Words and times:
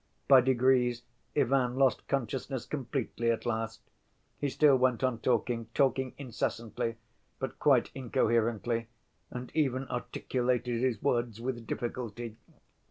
By 0.27 0.41
degrees 0.41 1.03
Ivan 1.35 1.75
lost 1.75 2.07
consciousness 2.07 2.65
completely 2.65 3.29
at 3.29 3.45
last. 3.45 3.81
He 4.39 4.49
still 4.49 4.75
went 4.75 5.03
on 5.03 5.19
talking, 5.19 5.67
talking 5.75 6.15
incessantly, 6.17 6.95
but 7.37 7.59
quite 7.59 7.91
incoherently, 7.93 8.87
and 9.29 9.51
even 9.53 9.87
articulated 9.89 10.81
his 10.81 11.03
words 11.03 11.39
with 11.39 11.67
difficulty. 11.67 12.35